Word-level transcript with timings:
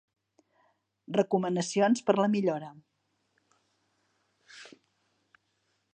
Recomanacions 1.17 2.01
per 2.09 2.15
a 2.17 2.19
la 2.21 2.29
millora. 2.37 2.71